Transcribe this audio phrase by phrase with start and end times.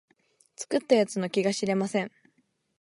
[0.55, 2.11] 作った奴の気が知れません